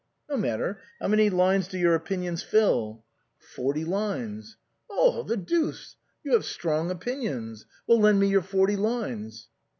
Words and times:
""No 0.31 0.35
matter, 0.35 0.79
how 0.99 1.07
many 1.09 1.29
lines 1.29 1.67
do 1.67 1.77
your 1.77 1.93
opinions 1.93 2.41
fill?"" 2.41 3.03
Forty 3.55 3.85
lines."" 3.85 4.57
The 4.89 5.37
deuce, 5.37 5.95
you 6.23 6.33
have 6.33 6.43
strong 6.43 6.89
opinions. 6.89 7.67
Well, 7.85 7.99
lend 7.99 8.19
me 8.19 8.27
your 8.27 8.41
forty 8.41 8.77
lines." 8.77 9.47